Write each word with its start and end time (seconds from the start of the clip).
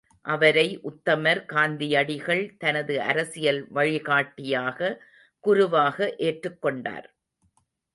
அவரை 0.25 0.79
உத்தமர் 0.83 1.41
காந்தியடிகள் 1.45 2.55
தனது 2.57 3.01
அரசியல் 3.01 3.61
வழிகாட்டியாக, 3.71 4.79
குருவாக 5.43 6.13
ஏற்றுக் 6.17 6.61
கொண்டார். 6.61 7.07